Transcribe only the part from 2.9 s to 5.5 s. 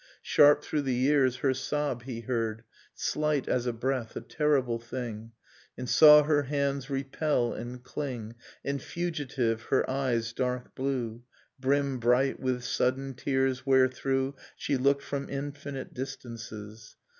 Slight as a breath, a terrible thing,